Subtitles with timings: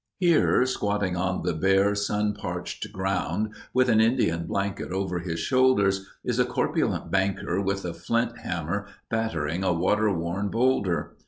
[0.17, 6.07] Here, squatting on the bare sun parched ground, with an Indian blanket over his shoulders,
[6.23, 11.17] is a corpulent banker with a flint hammer battering a water worn boulder.